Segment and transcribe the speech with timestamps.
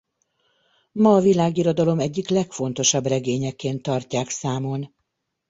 [0.91, 4.93] Ma a világirodalom egyik legfontosabb regényeként tartják számon.